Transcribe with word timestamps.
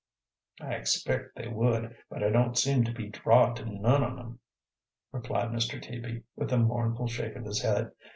"I 0.59 0.73
expect 0.73 1.35
they 1.35 1.47
would, 1.47 1.95
but 2.09 2.23
I 2.23 2.29
don't 2.31 2.57
seem 2.57 2.83
to 2.85 2.91
be 2.91 3.09
drawed 3.11 3.55
to 3.57 3.65
none 3.67 4.01
on 4.03 4.17
'em," 4.17 4.39
replied 5.11 5.49
Mr. 5.49 5.79
Teaby, 5.79 6.23
with 6.35 6.51
a 6.51 6.57
mournful 6.57 7.05
shake 7.05 7.35
of 7.35 7.45
his 7.45 7.61
head. 7.61 7.91